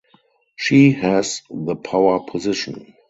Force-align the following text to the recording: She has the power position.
She 0.55 0.93
has 0.93 1.43
the 1.51 1.75
power 1.75 2.19
position. 2.21 2.95